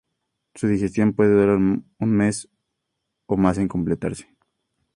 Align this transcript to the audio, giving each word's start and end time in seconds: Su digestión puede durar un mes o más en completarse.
Su 0.55 0.67
digestión 0.67 1.13
puede 1.13 1.29
durar 1.31 1.57
un 1.57 1.85
mes 1.99 2.49
o 3.27 3.37
más 3.37 3.59
en 3.59 3.67
completarse. 3.67 4.35